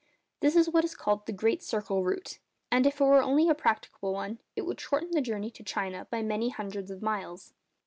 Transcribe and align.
This 0.39 0.55
is 0.55 0.67
what 0.67 0.83
is 0.83 0.95
called 0.95 1.27
the 1.27 1.31
great 1.31 1.61
circle 1.61 2.03
route; 2.03 2.39
and 2.71 2.87
if 2.87 2.99
it 2.99 3.03
were 3.03 3.21
only 3.21 3.53
practicable 3.53 4.13
one, 4.15 4.39
would 4.57 4.79
shorten 4.81 5.11
the 5.11 5.21
journey 5.21 5.51
to 5.51 5.63
China 5.63 6.07
by 6.09 6.23
many 6.23 6.49
hundreds 6.49 6.89
of 6.89 7.03
miles. 7.03 7.53